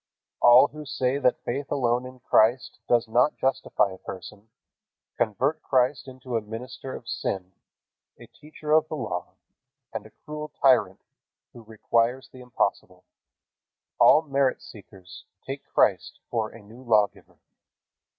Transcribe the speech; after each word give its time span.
All 0.41 0.69
who 0.69 0.83
say 0.83 1.19
that 1.19 1.43
faith 1.43 1.69
alone 1.71 2.07
in 2.07 2.21
Christ 2.21 2.79
does 2.89 3.07
not 3.07 3.35
justify 3.37 3.91
a 3.93 3.99
person, 3.99 4.49
convert 5.15 5.61
Christ 5.61 6.07
into 6.07 6.35
a 6.35 6.41
minister 6.41 6.95
of 6.95 7.07
sin, 7.07 7.51
a 8.17 8.25
teacher 8.25 8.71
of 8.71 8.87
the 8.87 8.95
Law, 8.95 9.35
and 9.93 10.07
a 10.07 10.11
cruel 10.25 10.49
tyrant 10.59 11.03
who 11.53 11.61
requires 11.61 12.29
the 12.29 12.41
impossible. 12.41 13.03
All 13.99 14.23
merit 14.23 14.63
seekers 14.63 15.25
take 15.45 15.63
Christ 15.71 16.17
for 16.31 16.49
a 16.49 16.63
new 16.63 16.81
lawgiver. 16.81 17.37